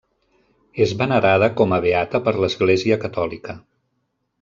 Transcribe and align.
És 0.85 0.93
venerada 1.01 1.51
com 1.61 1.77
a 1.79 1.81
beata 1.85 2.25
per 2.29 2.37
l'Església 2.41 3.03
catòlica. 3.07 3.61